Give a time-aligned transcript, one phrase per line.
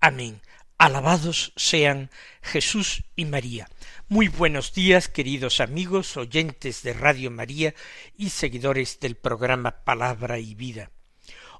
[0.00, 0.40] Amén.
[0.78, 2.10] Alabados sean
[2.42, 3.68] Jesús y María.
[4.08, 7.74] Muy buenos días, queridos amigos, oyentes de Radio María
[8.16, 10.90] y seguidores del programa Palabra y Vida.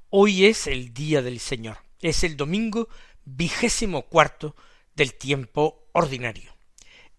[0.08, 1.78] Hoy es el día del Señor.
[2.00, 2.88] Es el domingo
[3.24, 4.56] vigésimo cuarto
[4.94, 6.56] del tiempo ordinario.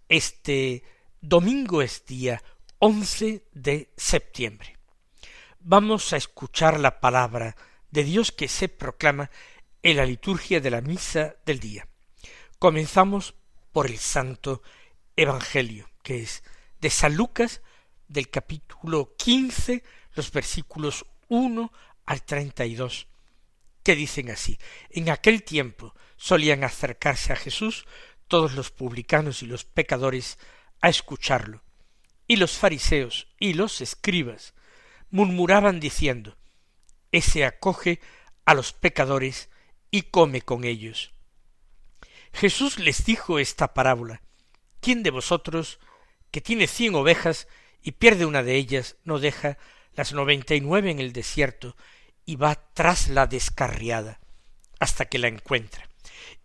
[0.10, 0.84] Este
[1.22, 2.42] domingo es día
[2.80, 4.82] once de septiembre
[5.64, 7.56] vamos a escuchar la palabra
[7.92, 9.30] de Dios que se proclama
[9.84, 11.88] en la liturgia de la misa del día.
[12.60, 13.36] Comenzamos
[13.72, 14.62] por el Santo
[15.16, 16.44] Evangelio, que es
[16.80, 17.62] de San Lucas,
[18.08, 21.72] del capítulo quince, los versículos uno
[22.06, 23.08] al treinta y dos,
[23.84, 24.60] que dicen así
[24.90, 27.86] En aquel tiempo solían acercarse a Jesús
[28.28, 30.38] todos los publicanos y los pecadores
[30.82, 31.64] a escucharlo,
[32.28, 34.54] y los fariseos y los escribas
[35.10, 36.38] murmuraban diciendo
[37.12, 38.00] Ese acoge
[38.46, 39.50] a los pecadores
[39.92, 41.12] y come con ellos.
[42.34, 44.22] Jesús les dijo esta parábola
[44.80, 45.80] ¿Quién de vosotros
[46.32, 47.48] que tiene cien ovejas
[47.84, 49.58] y pierde una de ellas no deja
[49.94, 51.76] las noventa y nueve en el desierto
[52.26, 54.20] y va tras la descarriada
[54.80, 55.88] hasta que la encuentra?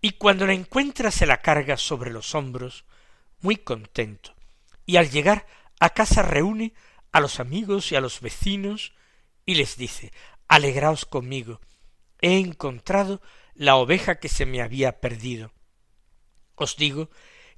[0.02, 2.84] Y cuando la encuentra se la carga sobre los hombros,
[3.40, 4.34] muy contento,
[4.84, 5.46] y al llegar
[5.80, 6.74] a casa reúne
[7.12, 8.92] a los amigos y a los vecinos
[9.46, 10.12] y les dice
[10.48, 11.60] Alegraos conmigo,
[12.20, 13.20] he encontrado
[13.54, 15.52] la oveja que se me había perdido.
[16.54, 17.10] Os digo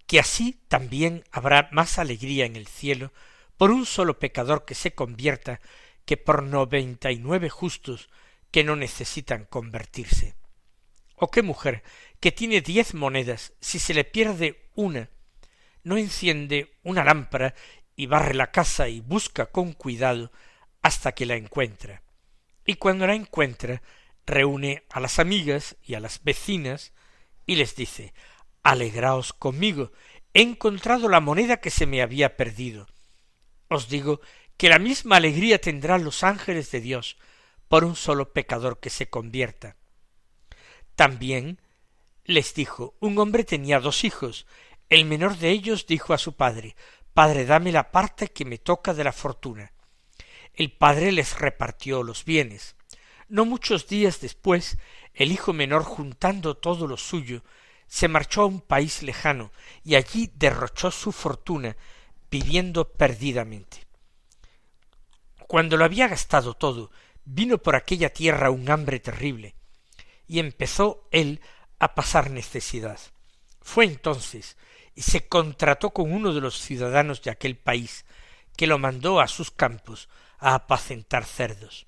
[0.07, 3.13] que así también habrá más alegría en el cielo
[3.57, 5.61] por un solo pecador que se convierta
[6.05, 8.09] que por noventa y nueve justos
[8.51, 10.35] que no necesitan convertirse.
[11.17, 11.83] ¿O qué mujer
[12.21, 15.11] que tiene diez monedas, si se le pierde una,
[15.83, 17.55] no enciende una lámpara
[17.95, 20.33] y barre la casa y busca con cuidado
[20.83, 22.03] hasta que la encuentra.
[22.65, 23.83] Y cuando la encuentra,
[24.29, 26.93] reúne a las amigas y a las vecinas
[27.47, 28.15] y les dice
[28.63, 29.93] Alegraos conmigo,
[30.35, 32.87] he encontrado la moneda que se me había perdido.
[33.69, 34.21] Os digo
[34.57, 37.17] que la misma alegría tendrán los ángeles de Dios
[37.69, 39.77] por un solo pecador que se convierta.
[40.95, 41.61] También
[42.25, 44.47] les dijo un hombre tenía dos hijos.
[44.89, 46.77] El menor de ellos dijo a su padre
[47.15, 49.73] Padre, dame la parte que me toca de la fortuna.
[50.55, 52.77] El padre les repartió los bienes.
[53.29, 54.79] No muchos días después,
[55.13, 57.43] el hijo menor, juntando todo lo suyo,
[57.87, 59.53] se marchó a un país lejano
[59.85, 61.77] y allí derrochó su fortuna,
[62.31, 63.87] viviendo perdidamente.
[65.47, 66.91] Cuando lo había gastado todo,
[67.25, 69.55] vino por aquella tierra un hambre terrible,
[70.27, 71.41] y empezó él
[71.79, 72.99] a pasar necesidad.
[73.61, 74.57] Fue entonces
[74.95, 78.05] y se contrató con uno de los ciudadanos de aquel país,
[78.57, 80.09] que lo mandó a sus campos
[80.39, 81.88] a apacentar cerdos.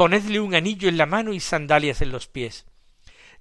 [0.00, 2.64] ponedle un anillo en la mano y sandalias en los pies,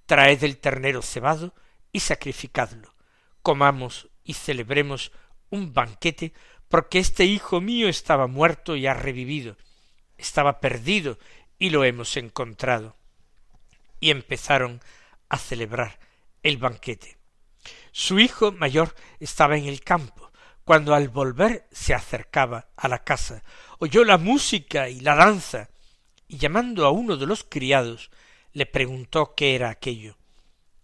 [0.06, 1.53] traed el ternero cebado
[1.94, 2.94] y sacrificadlo,
[3.41, 5.13] comamos y celebremos
[5.50, 6.33] un banquete,
[6.67, 9.56] porque este hijo mío estaba muerto y ha revivido,
[10.17, 11.17] estaba perdido
[11.57, 12.97] y lo hemos encontrado.
[14.01, 14.81] Y empezaron
[15.29, 15.97] a celebrar
[16.44, 17.19] el banquete.
[17.94, 20.29] Su hijo mayor estaba en el campo,
[20.65, 23.45] cuando al volver se acercaba a la casa,
[23.77, 25.69] oyó la música y la danza,
[26.29, 28.09] y llamando a uno de los criados,
[28.53, 30.15] le preguntó qué era aquello.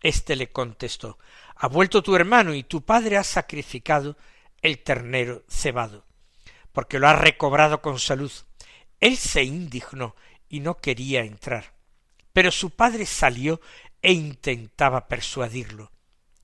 [0.01, 1.17] Este le contestó
[1.55, 4.17] ha vuelto tu hermano y tu padre ha sacrificado
[4.61, 6.05] el ternero cebado,
[6.73, 8.31] porque lo ha recobrado con salud.
[8.99, 10.15] Él se indignó
[10.49, 11.73] y no quería entrar.
[12.33, 13.61] Pero su padre salió
[14.01, 15.91] e intentaba persuadirlo.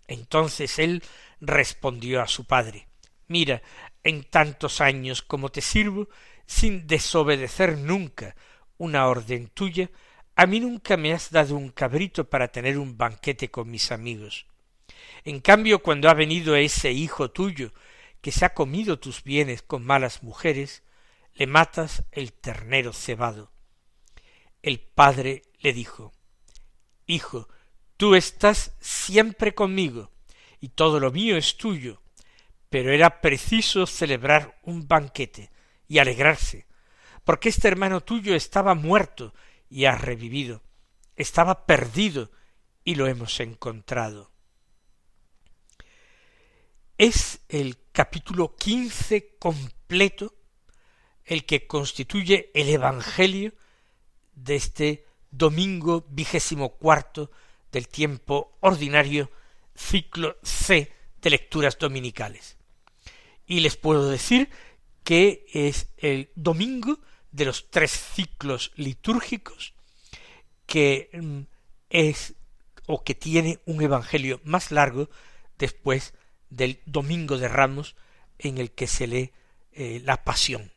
[0.07, 1.03] Entonces él
[1.41, 2.87] respondió a su padre
[3.27, 3.61] Mira,
[4.03, 6.09] en tantos años como te sirvo,
[6.45, 8.35] sin desobedecer nunca
[8.81, 9.91] una orden tuya,
[10.35, 14.47] a mí nunca me has dado un cabrito para tener un banquete con mis amigos.
[15.23, 17.73] En cambio, cuando ha venido ese hijo tuyo,
[18.21, 20.81] que se ha comido tus bienes con malas mujeres,
[21.35, 23.51] le matas el ternero cebado.
[24.63, 26.11] El padre le dijo
[27.05, 27.49] Hijo,
[27.97, 30.09] tú estás siempre conmigo,
[30.59, 32.01] y todo lo mío es tuyo,
[32.69, 35.51] pero era preciso celebrar un banquete
[35.87, 36.65] y alegrarse,
[37.23, 39.33] porque este hermano tuyo estaba muerto
[39.69, 40.61] y ha revivido,
[41.15, 42.31] estaba perdido
[42.83, 44.31] y lo hemos encontrado.
[46.97, 50.35] Es el capítulo quince completo
[51.25, 53.53] el que constituye el Evangelio
[54.33, 57.31] de este domingo vigésimo cuarto
[57.71, 59.31] del tiempo ordinario
[59.75, 60.91] ciclo C
[61.21, 62.57] de lecturas dominicales.
[63.45, 64.49] Y les puedo decir
[65.03, 66.99] que es el domingo
[67.31, 69.73] de los tres ciclos litúrgicos
[70.65, 71.41] que mm,
[71.89, 72.35] es
[72.87, 75.09] o que tiene un evangelio más largo
[75.57, 76.13] después
[76.49, 77.95] del domingo de Ramos
[78.39, 79.31] en el que se lee
[79.71, 80.71] eh, la pasión,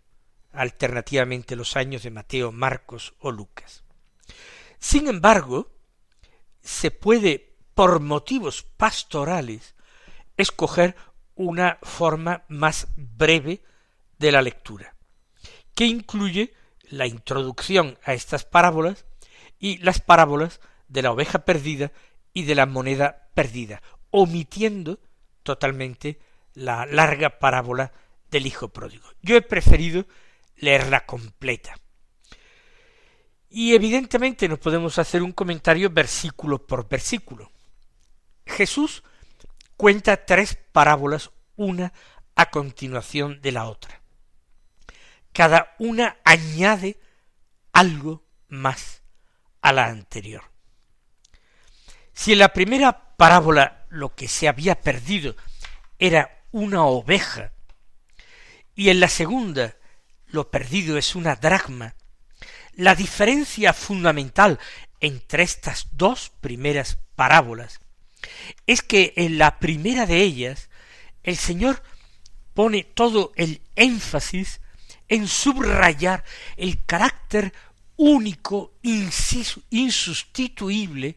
[0.53, 3.83] alternativamente los años de Mateo, Marcos o Lucas.
[4.79, 5.71] Sin embargo,
[6.63, 9.75] se puede, por motivos pastorales,
[10.37, 10.95] escoger
[11.35, 13.63] una forma más breve
[14.19, 14.94] de la lectura,
[15.75, 16.53] que incluye
[16.89, 19.05] la introducción a estas parábolas
[19.59, 21.93] y las parábolas de la oveja perdida
[22.33, 25.01] y de la moneda perdida, omitiendo
[25.43, 26.21] totalmente
[26.55, 27.93] la larga parábola
[28.31, 29.09] del hijo pródigo.
[29.23, 30.07] Yo he preferido
[30.57, 31.75] leerla completa.
[33.49, 37.51] Y evidentemente no podemos hacer un comentario versículo por versículo.
[38.47, 39.05] Jesús
[39.77, 41.93] cuenta tres parábolas, una
[42.35, 44.04] a continuación de la otra.
[45.35, 46.99] Cada una añade
[47.73, 49.03] algo más
[49.61, 50.45] a la anterior.
[52.13, 55.37] Si en la primera parábola lo que se había perdido
[55.99, 57.53] era una oveja,
[58.77, 59.77] y en la segunda
[60.27, 61.97] lo perdido es una dracma,
[62.73, 64.61] la diferencia fundamental
[65.01, 67.81] entre estas dos primeras parábolas
[68.67, 70.71] es que en la primera de ellas
[71.25, 71.83] el Señor
[72.55, 74.61] pone todo el énfasis
[75.09, 76.25] en subrayar
[76.57, 77.53] el carácter
[77.97, 81.17] único, insustituible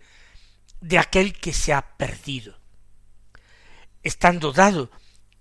[0.81, 2.57] de aquel que se ha perdido.
[4.03, 4.91] Estando dado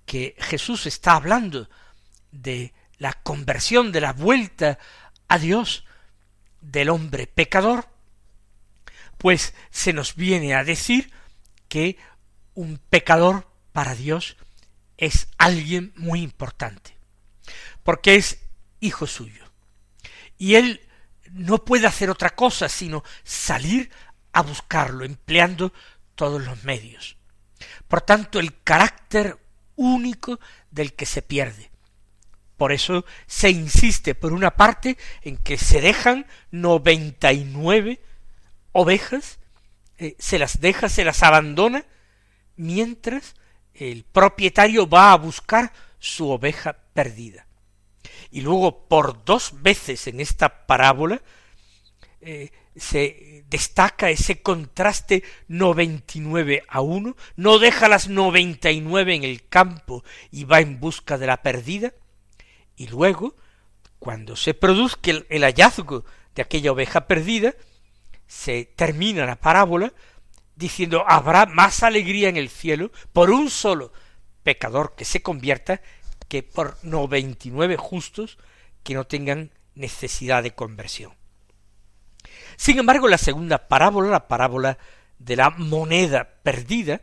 [0.05, 1.69] que Jesús está hablando
[2.31, 4.79] de la conversión, de la vuelta
[5.29, 5.85] a Dios
[6.61, 7.89] del hombre pecador,
[9.19, 11.13] pues se nos viene a decir
[11.69, 11.99] que
[12.55, 14.37] un pecador para Dios
[14.97, 16.96] es alguien muy importante,
[17.87, 18.41] porque es
[18.81, 19.45] hijo suyo.
[20.37, 20.81] Y él
[21.31, 23.91] no puede hacer otra cosa sino salir
[24.33, 25.73] a buscarlo, empleando
[26.17, 27.17] todos los medios.
[27.87, 29.39] Por tanto, el carácter
[29.77, 30.41] único
[30.71, 31.71] del que se pierde.
[32.57, 38.03] Por eso se insiste, por una parte, en que se dejan noventa y nueve
[38.73, 39.39] ovejas
[39.99, 41.85] eh, se las deja, se las abandona,
[42.57, 43.37] mientras
[43.75, 47.46] el propietario va a buscar su oveja perdida.
[48.31, 51.23] Y luego por dos veces en esta parábola
[52.21, 58.81] eh, se destaca ese contraste noventa y nueve a uno, no deja las noventa y
[58.81, 61.95] nueve en el campo y va en busca de la perdida,
[62.77, 63.35] y luego,
[63.99, 66.05] cuando se produzca el hallazgo
[66.35, 67.55] de aquella oveja perdida,
[68.27, 69.93] se termina la parábola
[70.57, 73.93] diciendo habrá más alegría en el cielo por un solo
[74.43, 75.81] pecador que se convierta
[76.29, 78.39] que por noventa y nueve justos
[78.83, 81.15] que no tengan necesidad de conversión.
[82.57, 84.79] Sin embargo, la segunda parábola, la parábola
[85.19, 87.03] de la moneda perdida,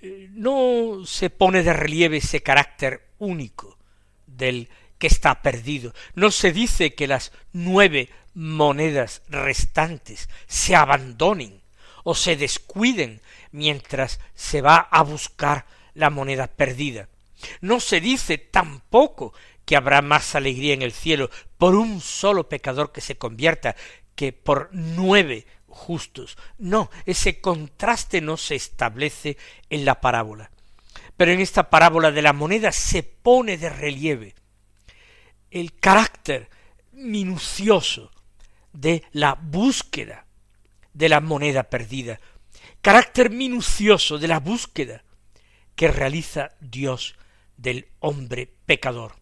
[0.00, 3.78] eh, no se pone de relieve ese carácter único
[4.26, 4.68] del
[4.98, 5.92] que está perdido.
[6.14, 11.62] No se dice que las nueve monedas restantes se abandonen
[12.02, 13.20] o se descuiden
[13.52, 17.08] mientras se va a buscar la moneda perdida.
[17.60, 19.32] No se dice tampoco
[19.64, 23.76] que habrá más alegría en el cielo por un solo pecador que se convierta
[24.14, 26.36] que por nueve justos.
[26.58, 29.36] No, ese contraste no se establece
[29.70, 30.50] en la parábola.
[31.16, 34.34] Pero en esta parábola de la moneda se pone de relieve
[35.50, 36.50] el carácter
[36.92, 38.10] minucioso
[38.72, 40.26] de la búsqueda
[40.92, 42.20] de la moneda perdida,
[42.80, 45.04] carácter minucioso de la búsqueda
[45.74, 47.16] que realiza Dios
[47.56, 49.16] del hombre pecador.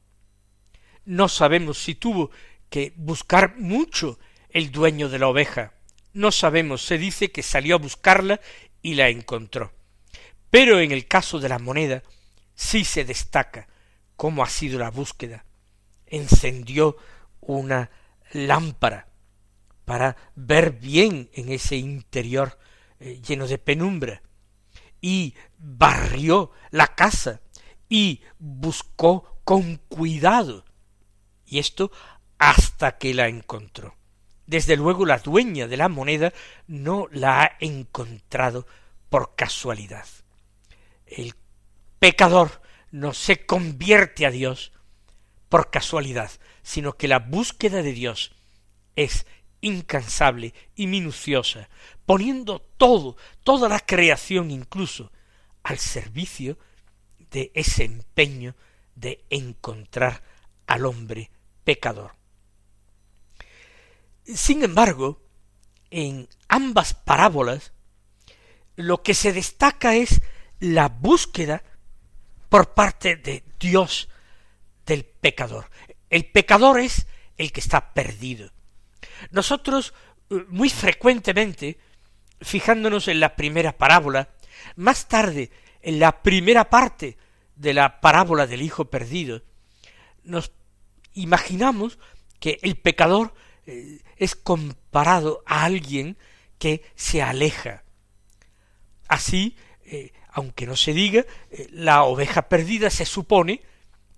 [1.05, 2.31] No sabemos si tuvo
[2.71, 5.75] que buscar mucho el dueño de la oveja.
[6.13, 8.41] No sabemos, se dice que salió a buscarla
[8.81, 9.73] y la encontró.
[10.51, 12.03] Pero en el caso de la moneda
[12.55, 13.69] sí se destaca
[14.17, 15.45] cómo ha sido la búsqueda.
[16.07, 16.97] Encendió
[17.41, 17.91] una
[18.33, 19.09] lámpara
[19.85, 22.59] para ver bien en ese interior
[23.01, 24.23] eh, lleno de penumbra
[25.01, 27.42] y barrió la casa
[27.93, 30.65] y buscó con cuidado
[31.45, 31.93] y esto
[32.39, 33.95] hasta que la encontró.
[34.47, 36.33] Desde luego la dueña de la moneda
[36.67, 38.67] no la ha encontrado
[39.11, 40.07] por casualidad.
[41.05, 41.35] El
[41.99, 44.73] pecador no se convierte a Dios
[45.51, 46.31] por casualidad,
[46.63, 48.33] sino que la búsqueda de Dios
[48.97, 49.27] es
[49.61, 51.69] incansable y minuciosa,
[52.07, 55.13] poniendo todo, toda la creación incluso,
[55.63, 56.72] al servicio de
[57.55, 58.55] ese empeño
[58.95, 60.23] de encontrar
[60.67, 61.31] al hombre
[61.65, 62.13] pecador.
[64.25, 65.21] Sin embargo,
[65.91, 67.73] en ambas parábolas,
[68.77, 70.21] lo que se destaca es
[70.61, 71.63] la búsqueda
[72.49, 74.09] por parte de Dios
[74.87, 75.71] del pecador.
[76.11, 78.51] El pecador es el que está perdido.
[79.31, 79.95] Nosotros
[80.31, 81.79] eh, muy frecuentemente,
[82.41, 84.31] fijándonos en la primera parábola,
[84.77, 85.51] más tarde
[85.83, 87.17] en la primera parte
[87.57, 89.43] de la parábola del Hijo perdido,
[90.25, 90.53] nos
[91.15, 91.99] imaginamos
[92.41, 93.35] que el pecador
[93.67, 96.17] eh, es comparado a alguien
[96.59, 97.85] que se aleja.
[99.09, 103.63] Así, eh, aunque no se diga, eh, la oveja perdida se supone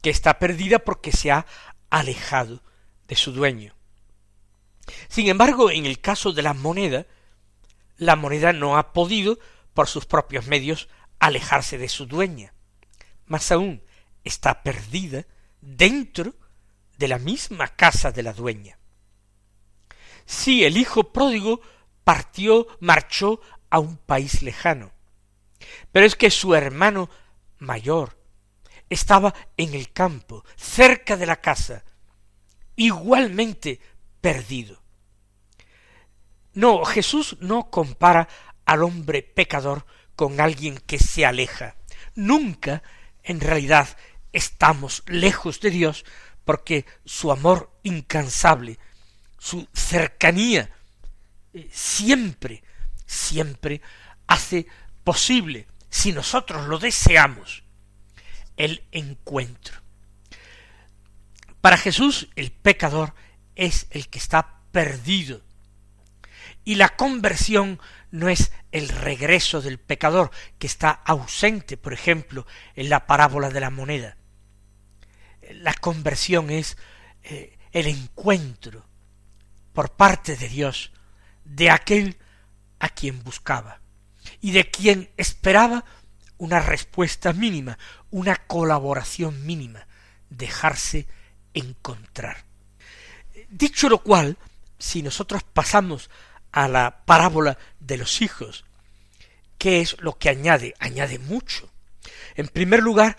[0.02, 1.46] que está perdida porque se ha
[1.90, 2.62] alejado
[3.08, 3.74] de su dueño.
[5.08, 7.06] Sin embargo, en el caso de la moneda,
[7.96, 9.38] la moneda no ha podido,
[9.72, 12.54] por sus propios medios, alejarse de su dueña.
[13.26, 13.82] Más aún,
[14.24, 15.26] está perdida
[15.60, 16.34] dentro
[16.98, 18.78] de la misma casa de la dueña.
[20.26, 21.60] Sí, el hijo pródigo
[22.02, 23.40] partió, marchó
[23.70, 24.92] a un país lejano.
[25.92, 27.10] Pero es que su hermano
[27.58, 28.18] mayor
[28.88, 31.84] estaba en el campo, cerca de la casa,
[32.76, 33.80] igualmente
[34.20, 34.82] perdido.
[36.52, 38.28] No, Jesús no compara
[38.64, 39.84] al hombre pecador
[40.16, 41.76] con alguien que se aleja.
[42.14, 42.82] Nunca,
[43.22, 43.96] en realidad,
[44.32, 46.04] estamos lejos de Dios
[46.44, 48.78] porque su amor incansable,
[49.38, 50.70] su cercanía,
[51.52, 52.62] eh, siempre,
[53.06, 53.80] siempre
[54.26, 54.66] hace
[55.02, 57.62] posible, si nosotros lo deseamos,
[58.56, 59.80] el encuentro.
[61.60, 63.14] Para Jesús el pecador
[63.54, 65.40] es el que está perdido.
[66.64, 67.80] Y la conversión
[68.10, 73.60] no es el regreso del pecador que está ausente, por ejemplo, en la parábola de
[73.60, 74.16] la moneda.
[75.52, 76.76] La conversión es
[77.22, 78.84] eh, el encuentro
[79.72, 80.90] por parte de Dios
[81.44, 82.16] de aquel
[82.80, 83.80] a quien buscaba
[84.40, 85.84] y de quien esperaba
[86.36, 87.78] una respuesta mínima,
[88.10, 89.86] una colaboración mínima,
[90.30, 91.06] dejarse
[91.52, 92.44] encontrar.
[93.48, 94.36] Dicho lo cual,
[94.80, 96.10] si nosotros pasamos
[96.54, 98.64] a la parábola de los hijos,
[99.58, 100.74] ¿qué es lo que añade?
[100.78, 101.68] Añade mucho.
[102.36, 103.16] En primer lugar,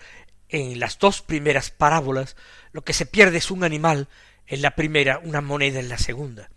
[0.48, 2.34] en las dos primeras parábolas,
[2.72, 4.08] lo que se pierde es un animal
[4.46, 6.48] en la primera, una moneda en la segunda.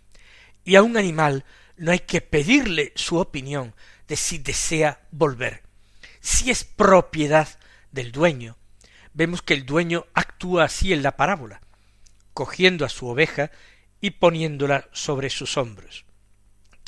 [0.64, 1.44] Y a un animal
[1.76, 3.74] no hay que pedirle su opinión
[4.08, 5.62] de si desea volver.
[6.20, 7.58] Si es propiedad
[7.92, 8.56] del dueño,
[9.12, 11.60] vemos que el dueño actúa así en la parábola,
[12.32, 13.50] cogiendo a su oveja
[14.00, 16.06] y poniéndola sobre sus hombros.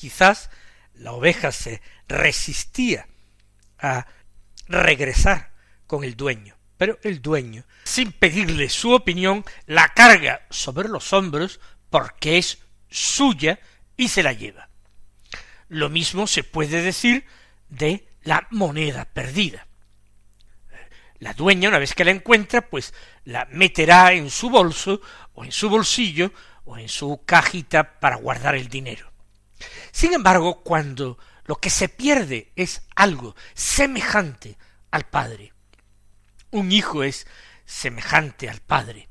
[0.02, 0.50] Quizás
[0.94, 3.06] la oveja se resistía
[3.78, 4.08] a
[4.66, 5.52] regresar
[5.86, 11.60] con el dueño, pero el dueño, sin pedirle su opinión, la carga sobre los hombros
[11.88, 12.58] porque es
[12.90, 13.60] suya
[13.96, 14.70] y se la lleva.
[15.68, 17.24] Lo mismo se puede decir
[17.68, 19.68] de la moneda perdida.
[21.20, 22.92] La dueña, una vez que la encuentra, pues
[23.22, 25.00] la meterá en su bolso
[25.34, 26.32] o en su bolsillo
[26.64, 29.11] o en su cajita para guardar el dinero.
[29.90, 34.56] Sin embargo, cuando lo que se pierde es algo semejante
[34.90, 35.52] al Padre,
[36.50, 37.26] un hijo es
[37.64, 39.08] semejante al Padre.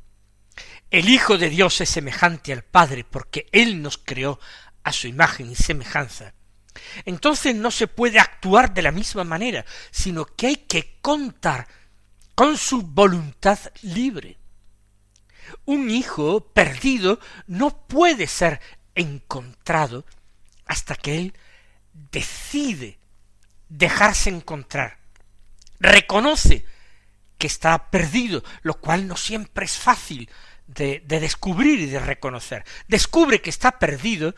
[0.89, 4.39] El Hijo de Dios es semejante al Padre porque Él nos creó
[4.83, 6.33] a su imagen y semejanza,
[7.05, 11.67] entonces no se puede actuar de la misma manera, sino que hay que contar
[12.35, 14.37] con su voluntad libre.
[15.65, 18.61] Un hijo perdido no puede ser
[18.95, 20.05] encontrado
[20.71, 21.33] hasta que él
[21.91, 22.97] decide
[23.67, 24.99] dejarse encontrar,
[25.81, 26.65] reconoce
[27.37, 30.29] que está perdido, lo cual no siempre es fácil
[30.67, 32.63] de, de, descubrir y de reconocer.
[32.87, 34.33] Descubre que está perdido,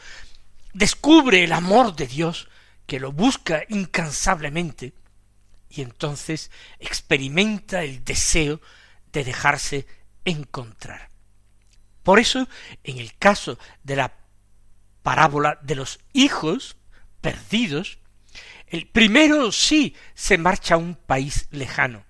[0.73, 2.49] descubre el amor de Dios,
[2.87, 4.95] que lo busca incansablemente,
[5.69, 6.49] y entonces
[6.79, 8.59] experimenta el deseo
[9.11, 9.85] de dejarse
[10.25, 11.11] encontrar.
[12.01, 12.47] Por eso,
[12.83, 14.23] en el caso de la
[15.03, 16.77] parábola de los hijos
[17.22, 18.00] perdidos,
[18.67, 22.05] el primero sí se marcha a un país lejano,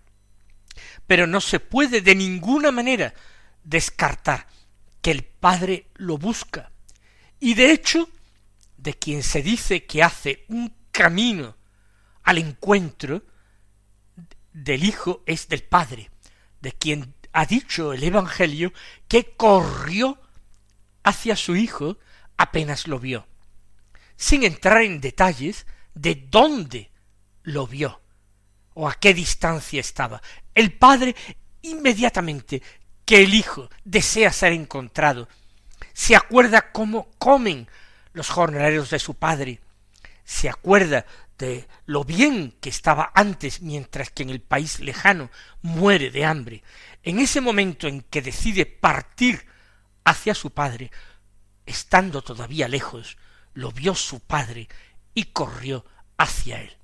[1.07, 3.13] pero no se puede de ninguna manera
[3.63, 4.47] descartar
[5.01, 6.71] que el Padre lo busca,
[7.39, 8.09] y de hecho,
[8.77, 11.57] de quien se dice que hace un camino
[12.23, 13.23] al encuentro
[14.53, 16.09] del Hijo es del Padre,
[16.61, 18.71] de quien ha dicho el Evangelio
[19.09, 20.21] que corrió
[21.03, 21.97] hacia su Hijo
[22.37, 23.27] apenas lo vio,
[24.15, 26.91] sin entrar en detalles de dónde
[27.43, 28.01] lo vio
[28.73, 30.21] o a qué distancia estaba.
[30.55, 31.15] El Padre
[31.63, 32.61] inmediatamente
[33.05, 35.27] que el Hijo desea ser encontrado,
[35.93, 37.67] se acuerda cómo comen
[38.13, 39.59] los jornaleros de su Padre,
[40.23, 41.05] se acuerda
[41.37, 45.29] de lo bien que estaba antes mientras que en el país lejano
[45.61, 46.63] muere de hambre.
[47.01, 49.45] En ese momento en que decide partir
[50.05, 50.91] hacia su Padre,
[51.65, 53.17] estando todavía lejos,
[53.53, 54.67] lo vio su Padre
[55.13, 55.85] y corrió
[56.17, 56.75] hacia él.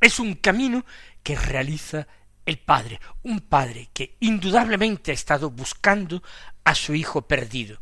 [0.00, 0.84] Es un camino
[1.22, 2.06] que realiza
[2.46, 6.22] el Padre, un Padre que indudablemente ha estado buscando
[6.64, 7.80] a su Hijo perdido.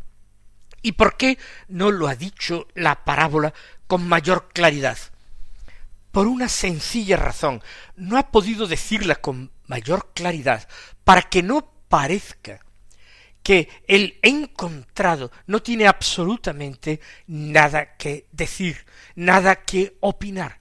[0.83, 3.53] ¿Y por qué no lo ha dicho la parábola
[3.87, 4.99] con mayor claridad?
[6.13, 7.63] Por una sencilla razón,
[7.97, 10.69] no ha podido decirla con mayor claridad
[11.05, 12.61] para que no parezca
[13.49, 18.85] que el encontrado no tiene absolutamente nada que decir,
[19.15, 20.59] nada que opinar,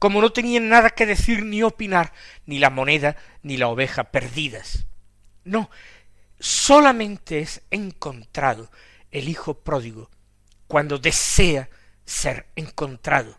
[0.00, 2.12] como no tenían nada que decir ni opinar
[2.44, 4.84] ni la moneda ni la oveja perdidas.
[5.44, 5.70] No,
[6.40, 8.68] solamente es encontrado
[9.12, 10.10] el hijo pródigo
[10.66, 11.70] cuando desea
[12.04, 13.38] ser encontrado,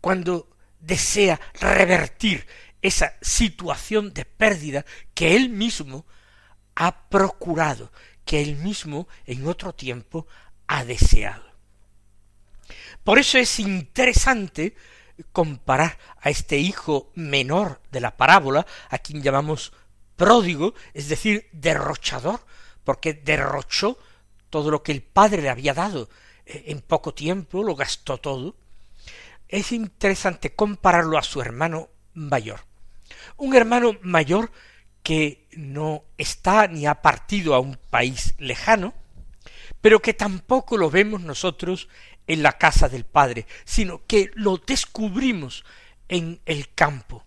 [0.00, 2.46] cuando desea revertir
[2.80, 6.06] esa situación de pérdida que él mismo
[6.76, 7.90] ha procurado,
[8.30, 10.28] que él mismo en otro tiempo
[10.68, 11.42] ha deseado.
[13.02, 14.76] Por eso es interesante
[15.32, 19.72] comparar a este hijo menor de la parábola, a quien llamamos
[20.14, 22.46] pródigo, es decir, derrochador,
[22.84, 23.98] porque derrochó
[24.48, 26.08] todo lo que el padre le había dado
[26.46, 28.54] eh, en poco tiempo, lo gastó todo.
[29.48, 32.60] Es interesante compararlo a su hermano mayor.
[33.38, 34.52] Un hermano mayor
[35.02, 38.94] que no está ni ha partido a un país lejano,
[39.80, 41.88] pero que tampoco lo vemos nosotros
[42.26, 45.64] en la casa del Padre, sino que lo descubrimos
[46.08, 47.24] en el campo.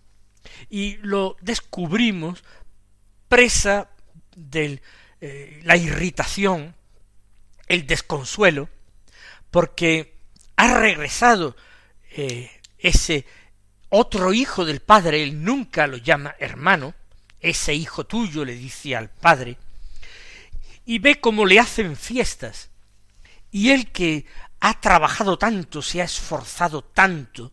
[0.70, 2.44] Y lo descubrimos
[3.28, 3.90] presa
[4.36, 4.82] de
[5.22, 6.76] eh, la irritación,
[7.68, 8.70] el desconsuelo,
[9.50, 10.18] porque
[10.56, 11.56] ha regresado
[12.12, 13.26] eh, ese
[13.90, 16.94] otro hijo del Padre, él nunca lo llama hermano,
[17.44, 19.58] ese hijo tuyo le dice al Padre,
[20.86, 22.70] y ve cómo le hacen fiestas,
[23.52, 24.26] y él que
[24.60, 27.52] ha trabajado tanto, se ha esforzado tanto,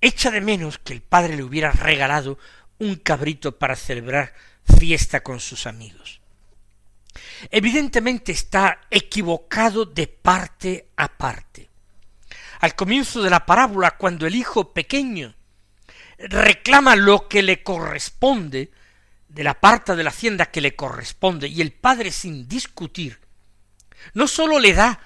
[0.00, 2.38] echa de menos que el padre le hubiera regalado
[2.78, 4.32] un cabrito para celebrar
[4.78, 6.20] fiesta con sus amigos.
[7.50, 11.68] Evidentemente está equivocado de parte a parte.
[12.60, 15.34] Al comienzo de la parábola, cuando el hijo pequeño
[16.18, 18.70] reclama lo que le corresponde,
[19.28, 23.20] de la parte de la hacienda que le corresponde, y el padre sin discutir,
[24.14, 25.00] no sólo le da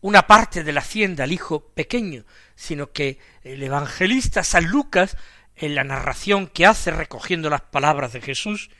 [0.00, 2.24] una parte de la hacienda al hijo pequeño,
[2.56, 5.16] sino que el evangelista San Lucas,
[5.56, 8.70] en la narración que hace recogiendo las palabras de Jesús,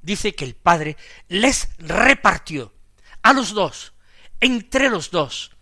[0.00, 0.96] dice que el Padre
[1.28, 2.72] les repartió
[3.22, 3.92] a los dos,
[4.40, 5.52] entre los dos,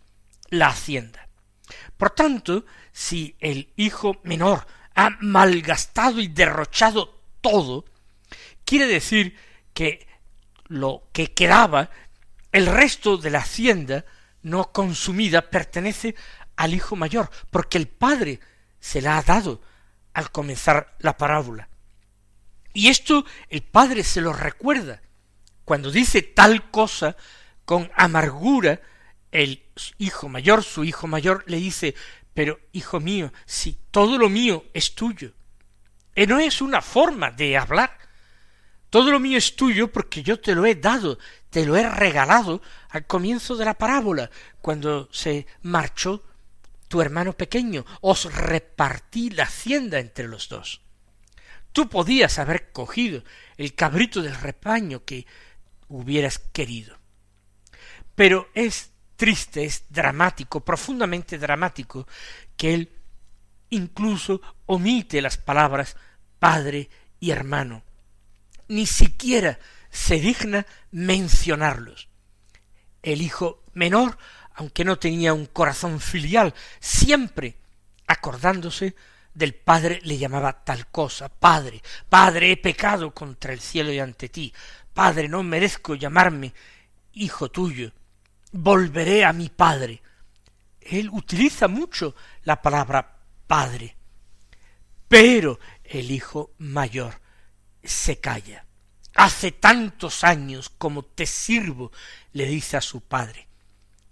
[0.49, 1.29] la hacienda.
[1.97, 4.67] Por tanto, si el hijo menor
[5.07, 7.85] ha malgastado y derrochado todo,
[8.65, 9.37] quiere decir
[9.73, 10.07] que
[10.67, 11.91] lo que quedaba,
[12.53, 14.05] el resto de la hacienda,
[14.43, 16.15] no consumida pertenece
[16.57, 18.41] al hijo mayor, porque el padre
[18.79, 19.61] se la ha dado
[20.13, 21.69] al comenzar la parábola.
[22.73, 25.03] Y esto el padre se lo recuerda
[25.65, 27.17] cuando dice tal cosa
[27.65, 28.81] con amargura
[29.33, 29.63] el
[29.99, 31.95] hijo mayor, su hijo mayor, le dice
[32.41, 35.35] Pero, hijo mío, si todo lo mío es tuyo.
[36.17, 37.99] Y no es una forma de hablar.
[38.89, 41.19] Todo lo mío es tuyo porque yo te lo he dado,
[41.51, 44.31] te lo he regalado al comienzo de la parábola,
[44.63, 46.25] cuando se marchó
[46.89, 50.81] tu hermano pequeño, os repartí la hacienda entre los dos.
[51.73, 53.23] Tú podías haber cogido
[53.59, 55.27] el cabrito del rebaño que
[55.89, 56.97] hubieras querido.
[58.15, 58.90] Pero es
[59.21, 62.09] triste, es dramático, profundamente dramático,
[62.57, 62.91] que él
[63.69, 65.95] incluso omite las palabras
[66.39, 66.89] padre
[67.21, 67.83] y hermano.
[68.69, 69.59] Ni siquiera
[69.91, 72.09] se digna mencionarlos.
[73.03, 74.17] El hijo menor,
[74.55, 77.59] aunque no tenía un corazón filial, siempre
[78.07, 78.97] acordándose
[79.35, 84.31] del padre le llamaba tal cosa, Padre, Padre, he pecado contra el cielo y ante
[84.31, 84.55] ti,
[84.95, 86.55] Padre, no merezco llamarme
[87.13, 87.93] hijo tuyo,
[88.53, 90.03] volveré a mi padre.
[90.81, 93.97] Él utiliza mucho la palabra padre.
[95.09, 97.21] Pero el hijo mayor
[97.83, 98.65] se calla.
[99.15, 101.91] Hace tantos años como te sirvo,
[102.33, 103.49] le dice a su padre.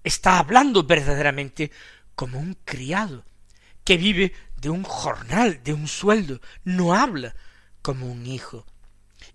[0.03, 1.71] Está hablando verdaderamente
[2.15, 3.25] como un criado,
[3.85, 7.35] que vive de un jornal, de un sueldo, no habla
[7.81, 8.67] como un hijo.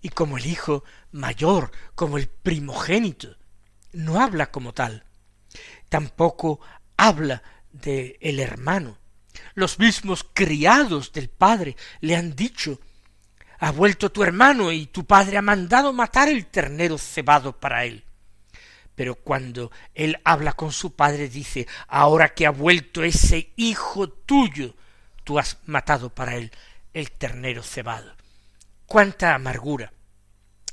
[0.02, 3.36] Y como el hijo mayor, como el primogénito,
[3.94, 5.04] no habla como tal.
[5.88, 6.60] Tampoco
[6.96, 8.98] habla de el hermano.
[9.54, 12.80] Los mismos criados del padre le han dicho
[13.64, 18.04] ha vuelto tu hermano y tu padre ha mandado matar el ternero cebado para él.
[18.94, 24.76] Pero cuando él habla con su padre dice ahora que ha vuelto ese hijo tuyo,
[25.24, 26.52] tú has matado para él
[26.92, 28.14] el ternero cebado.
[28.84, 29.94] Cuánta amargura.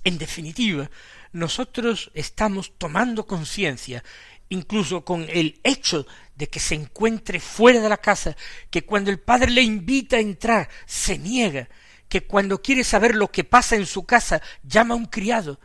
[0.04, 0.90] En definitiva,
[1.32, 4.04] nosotros estamos tomando conciencia
[4.52, 8.36] incluso con el hecho de que se encuentre fuera de la casa,
[8.70, 11.70] que cuando el padre le invita a entrar se niega,
[12.10, 15.58] que cuando quiere saber lo que pasa en su casa llama a un criado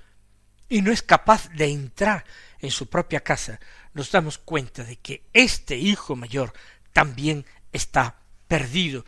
[0.68, 2.24] y no es capaz de entrar
[2.60, 3.58] en su propia casa,
[3.92, 6.52] nos damos cuenta de que este hijo mayor
[6.92, 9.04] también está perdido,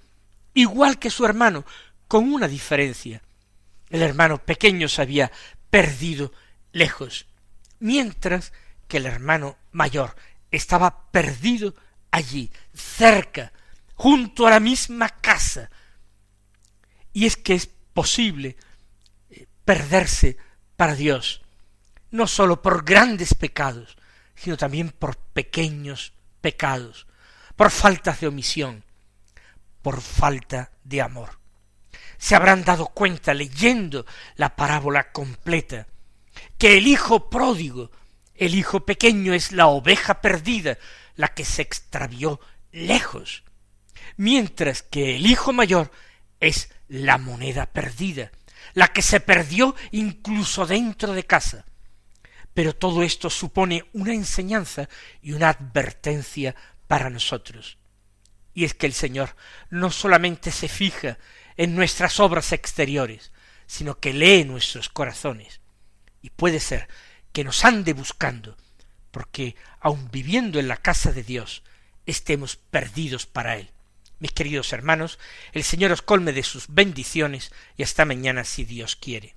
[0.54, 1.64] igual que su hermano,
[2.08, 3.22] con una diferencia.
[3.90, 5.30] El hermano pequeño se había
[5.70, 6.32] perdido
[6.72, 7.26] lejos,
[7.78, 8.52] mientras
[8.86, 10.16] que el hermano mayor
[10.50, 11.74] estaba perdido
[12.10, 13.52] allí, cerca,
[13.94, 15.70] junto a la misma casa.
[17.12, 18.56] Y es que es posible
[19.30, 20.36] eh, perderse
[20.76, 21.42] para Dios,
[22.10, 23.96] no sólo por grandes pecados,
[24.34, 27.06] sino también por pequeños pecados,
[27.56, 28.84] por falta de omisión,
[29.82, 31.38] por falta de amor.
[32.16, 35.86] Se habrán dado cuenta leyendo la parábola completa
[36.58, 37.90] que el hijo pródigo,
[38.34, 40.78] el hijo pequeño es la oveja perdida,
[41.16, 42.40] la que se extravió
[42.72, 43.44] lejos,
[44.16, 45.90] mientras que el hijo mayor
[46.40, 48.30] es la moneda perdida,
[48.74, 51.64] la que se perdió incluso dentro de casa.
[52.54, 54.88] Pero todo esto supone una enseñanza
[55.22, 56.54] y una advertencia
[56.86, 57.78] para nosotros.
[58.54, 59.36] Y es que el Señor
[59.70, 61.18] no solamente se fija
[61.56, 63.32] en nuestras obras exteriores,
[63.66, 65.60] sino que lee nuestros corazones
[66.22, 66.88] y puede ser
[67.32, 68.56] que nos ande buscando,
[69.10, 71.62] porque aun viviendo en la casa de Dios,
[72.06, 73.70] estemos perdidos para Él.
[74.18, 75.18] Mis queridos hermanos,
[75.52, 79.36] el Señor os colme de sus bendiciones y hasta mañana si Dios quiere.